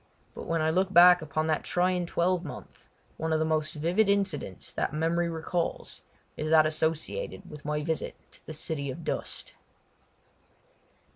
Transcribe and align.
But 0.33 0.47
when 0.47 0.63
I 0.63 0.71
look 0.71 0.91
back 0.91 1.21
upon 1.21 1.45
that 1.45 1.63
trying 1.63 2.07
twelvemonth 2.07 2.87
one 3.17 3.31
of 3.31 3.37
the 3.37 3.45
most 3.45 3.75
vivid 3.75 4.09
incidents 4.09 4.71
that 4.71 4.95
memory 4.95 5.29
recalls 5.29 6.01
is 6.35 6.49
that 6.49 6.65
associated 6.65 7.47
with 7.47 7.65
my 7.65 7.83
visit 7.83 8.15
to 8.31 8.43
the 8.47 8.53
City 8.53 8.89
of 8.89 9.03
Dust. 9.03 9.53